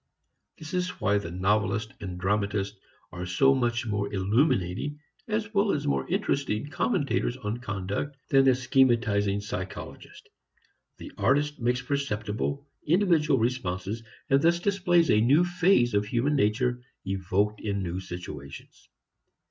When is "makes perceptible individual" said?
11.59-13.37